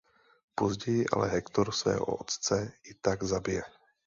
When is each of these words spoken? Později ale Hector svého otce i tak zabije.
Později 0.55 1.05
ale 1.13 1.27
Hector 1.27 1.71
svého 1.71 2.05
otce 2.05 2.71
i 2.91 2.93
tak 2.93 3.23
zabije. 3.23 3.63